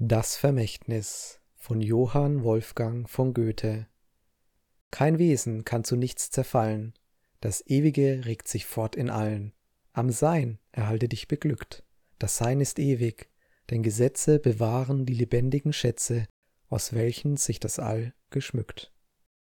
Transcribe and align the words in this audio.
Das 0.00 0.36
Vermächtnis 0.36 1.40
von 1.56 1.80
Johann 1.80 2.44
Wolfgang 2.44 3.10
von 3.10 3.34
Goethe. 3.34 3.88
Kein 4.92 5.18
Wesen 5.18 5.64
kann 5.64 5.82
zu 5.82 5.96
nichts 5.96 6.30
zerfallen, 6.30 6.94
das 7.40 7.66
Ewige 7.66 8.24
regt 8.24 8.46
sich 8.46 8.64
fort 8.64 8.94
in 8.94 9.10
allen. 9.10 9.54
Am 9.92 10.10
Sein 10.10 10.60
erhalte 10.70 11.08
dich 11.08 11.26
beglückt, 11.26 11.82
das 12.20 12.36
Sein 12.36 12.60
ist 12.60 12.78
ewig, 12.78 13.28
denn 13.70 13.82
Gesetze 13.82 14.38
bewahren 14.38 15.04
die 15.04 15.14
lebendigen 15.14 15.72
Schätze, 15.72 16.28
aus 16.68 16.92
welchen 16.92 17.36
sich 17.36 17.58
das 17.58 17.80
All 17.80 18.14
geschmückt. 18.30 18.92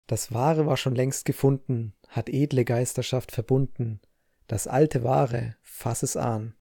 Das 0.07 0.33
Wahre 0.33 0.65
war 0.65 0.75
schon 0.75 0.93
längst 0.93 1.23
gefunden, 1.23 1.93
hat 2.09 2.27
edle 2.27 2.65
Geisterschaft 2.65 3.31
verbunden, 3.31 4.01
das 4.47 4.67
alte 4.67 5.03
Wahre, 5.03 5.55
fass 5.61 6.03
es 6.03 6.17
an, 6.17 6.53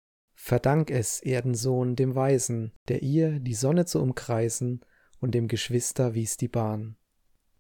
Verdank 0.43 0.91
es, 0.91 1.21
Erdensohn, 1.21 1.97
dem 1.97 2.15
Weisen, 2.15 2.73
der 2.89 3.03
ihr, 3.03 3.39
die 3.39 3.55
Sonne 3.55 3.85
zu 3.85 4.01
umkreisen, 4.01 4.81
und 5.21 5.35
dem 5.35 5.49
Geschwister 5.49 6.15
wies 6.15 6.39
die 6.39 6.49
Bahn. 6.49 6.97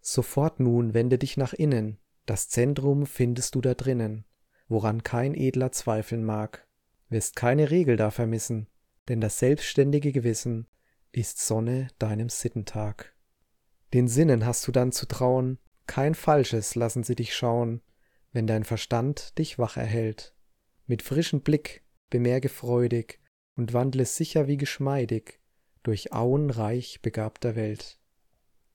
Sofort 0.00 0.60
nun 0.60 0.94
wende 0.94 1.18
dich 1.18 1.36
nach 1.36 1.52
innen, 1.52 1.98
das 2.24 2.48
Zentrum 2.48 3.04
findest 3.04 3.54
du 3.54 3.60
da 3.60 3.74
drinnen, 3.74 4.24
woran 4.66 5.02
kein 5.02 5.34
Edler 5.34 5.72
zweifeln 5.72 6.24
mag, 6.24 6.66
wirst 7.10 7.36
keine 7.36 7.70
Regel 7.70 7.96
da 7.96 8.10
vermissen, 8.10 8.66
denn 9.08 9.20
das 9.20 9.38
selbstständige 9.38 10.10
Gewissen 10.10 10.66
ist 11.12 11.38
Sonne 11.38 11.88
deinem 11.98 12.30
Sittentag. 12.30 13.14
Den 13.92 14.08
Sinnen 14.08 14.46
hast 14.46 14.66
du 14.66 14.72
dann 14.72 14.90
zu 14.90 15.06
trauen, 15.06 15.58
kein 15.86 16.14
Falsches 16.14 16.74
lassen 16.76 17.04
sie 17.04 17.14
dich 17.14 17.34
schauen, 17.36 17.82
wenn 18.32 18.46
dein 18.46 18.64
Verstand 18.64 19.38
dich 19.38 19.58
wach 19.58 19.76
erhält. 19.76 20.34
Mit 20.86 21.02
frischem 21.02 21.42
Blick 21.42 21.84
bemerke 22.10 22.48
freudig 22.48 23.20
und 23.56 23.72
wandle 23.72 24.04
sicher 24.04 24.48
wie 24.48 24.56
geschmeidig 24.56 25.40
durch 25.82 26.12
Auen 26.12 26.50
reich 26.50 27.00
begabter 27.02 27.56
Welt. 27.56 27.98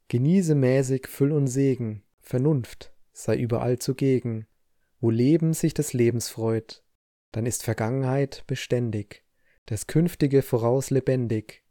Genieße 0.07 0.55
mäßig 0.55 1.07
Füll 1.07 1.31
und 1.31 1.47
Segen, 1.47 2.03
Vernunft 2.19 2.93
sei 3.13 3.37
überall 3.37 3.79
zugegen, 3.79 4.47
wo 4.99 5.09
Leben 5.09 5.53
sich 5.53 5.73
des 5.73 5.93
Lebens 5.93 6.29
freut, 6.29 6.83
dann 7.31 7.45
ist 7.45 7.63
Vergangenheit 7.63 8.43
beständig, 8.47 9.23
das 9.65 9.87
Künftige 9.87 10.41
voraus 10.41 10.89
lebendig, 10.89 11.63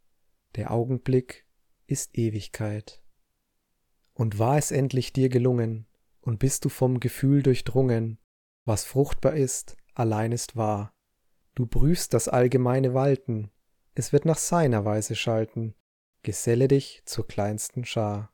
der 0.55 0.71
Augenblick 0.71 1.45
ist 1.87 2.17
Ewigkeit. 2.17 3.01
Und 4.13 4.39
war 4.39 4.57
es 4.57 4.71
endlich 4.71 5.13
dir 5.13 5.29
gelungen, 5.29 5.87
und 6.21 6.39
bist 6.39 6.65
du 6.65 6.69
vom 6.69 6.99
Gefühl 6.99 7.43
durchdrungen, 7.43 8.17
was 8.63 8.83
fruchtbar 8.83 9.35
ist, 9.35 9.77
allein 9.93 10.31
ist 10.31 10.55
wahr, 10.55 10.94
Du 11.55 11.65
prüfst 11.65 12.13
das 12.13 12.27
allgemeine 12.27 12.93
Walten, 12.93 13.49
es 13.93 14.11
wird 14.11 14.25
nach 14.25 14.37
seiner 14.37 14.83
Weise 14.83 15.15
schalten, 15.15 15.73
geselle 16.21 16.67
dich 16.67 17.01
zur 17.05 17.27
kleinsten 17.27 17.85
Schar. 17.85 18.33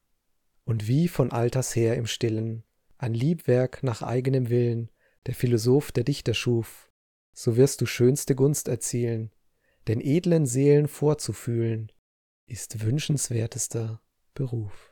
Und 0.65 0.87
wie 0.87 1.07
von 1.07 1.31
alters 1.31 1.75
her 1.75 1.95
im 1.95 2.07
Stillen, 2.07 2.63
ein 2.97 3.13
Liebwerk 3.13 3.83
nach 3.83 4.01
eigenem 4.01 4.49
Willen, 4.49 4.89
der 5.27 5.35
Philosoph 5.35 5.91
der 5.91 6.03
Dichter 6.03 6.33
schuf, 6.33 6.89
so 7.33 7.57
wirst 7.57 7.81
du 7.81 7.85
schönste 7.85 8.35
Gunst 8.35 8.67
erzielen, 8.67 9.31
denn 9.87 10.01
edlen 10.01 10.47
Seelen 10.47 10.87
vorzufühlen, 10.87 11.91
ist 12.47 12.83
wünschenswertester 12.83 14.01
Beruf. 14.33 14.90